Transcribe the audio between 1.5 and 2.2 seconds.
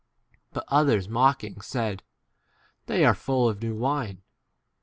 w said,